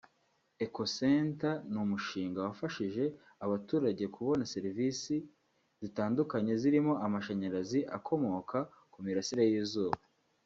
[0.65, 3.03] Ekocenter ni umushinga wafashije
[3.45, 5.15] abaturage kubona serivisi
[5.81, 8.57] zitandukanye zirimo amashanyarazi akomoka
[8.91, 9.97] ku mirasire y’izuba